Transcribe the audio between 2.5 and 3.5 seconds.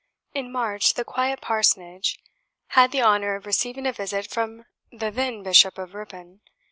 had the honour of